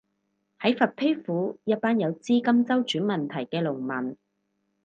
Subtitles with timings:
[0.61, 4.17] 喺佛丕府，一班有資金周轉問題嘅農民